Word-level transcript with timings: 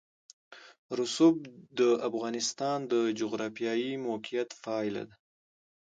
رسوب 0.99 1.35
د 1.79 1.81
افغانستان 2.09 2.77
د 2.91 2.95
جغرافیایي 3.19 3.91
موقیعت 4.07 4.49
پایله 4.63 5.03
ده. 5.09 5.15